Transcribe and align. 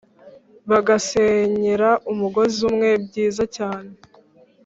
Bagasenyera 0.69 1.89
umugozi 2.11 2.57
umwe 2.69 2.89
byiza 3.05 3.43
cyane 3.55 3.91